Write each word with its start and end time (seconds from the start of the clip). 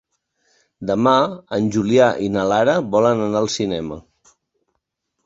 Demà 0.91 1.11
en 1.57 1.67
Julià 1.75 2.07
i 2.29 2.29
na 2.37 2.45
Lara 2.53 2.75
volen 2.97 3.21
anar 3.27 3.43
al 3.43 3.51
cinema. 3.57 3.99